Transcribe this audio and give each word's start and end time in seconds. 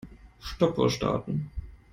Stoppuhr 0.39 0.89
starten. 0.89 1.47